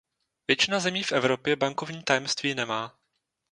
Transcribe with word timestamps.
Většina 0.47 0.79
zemí 0.79 1.03
v 1.03 1.11
Evropě 1.11 1.55
bankovní 1.55 2.03
tajemství 2.03 2.55
nemá. 2.55 2.95